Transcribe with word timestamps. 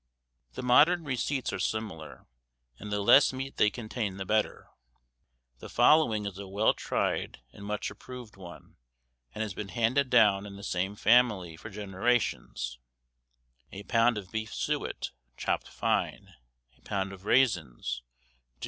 The 0.53 0.63
modern 0.63 1.03
receipts 1.03 1.53
are 1.53 1.59
similar, 1.59 2.25
and 2.79 2.91
the 2.91 3.01
less 3.03 3.31
meat 3.31 3.57
they 3.57 3.69
contain 3.69 4.17
the 4.17 4.25
better. 4.25 4.69
The 5.59 5.69
following 5.69 6.25
is 6.25 6.39
a 6.39 6.47
well 6.47 6.73
tried 6.73 7.39
and 7.53 7.63
much 7.63 7.91
approved 7.91 8.35
one, 8.35 8.77
and 9.35 9.43
has 9.43 9.53
been 9.53 9.67
handed 9.69 10.09
down 10.09 10.47
in 10.47 10.55
the 10.55 10.63
same 10.63 10.95
family 10.95 11.55
for 11.55 11.69
generations: 11.69 12.79
"A 13.71 13.83
pound 13.83 14.17
of 14.17 14.31
beef 14.31 14.51
suet, 14.51 15.11
chopped 15.37 15.69
fine; 15.69 16.33
a 16.79 16.81
pound 16.81 17.13
of 17.13 17.25
raisins, 17.25 18.01
do. 18.23 18.31